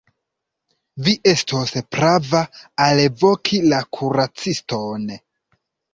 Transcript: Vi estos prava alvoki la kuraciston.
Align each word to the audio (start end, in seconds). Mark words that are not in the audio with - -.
Vi 1.07 1.11
estos 1.31 1.73
prava 1.97 2.41
alvoki 2.87 3.61
la 3.75 3.83
kuraciston. 3.99 5.05